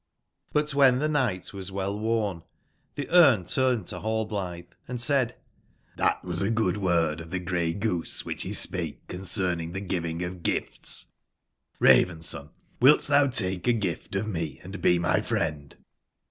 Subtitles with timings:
[0.55, 2.41] m 161 UXl when the night was well worn,
[2.95, 5.35] the Bmc turned to Rallblitbe and said:
[5.95, 10.41] ''Hbat was a good word of the Grey goose wbicb be spake concerning tne givingof
[10.41, 11.05] gifts:
[11.79, 12.49] Raven/son,
[12.81, 15.75] wilt tbou take a gift of me and be my friend?"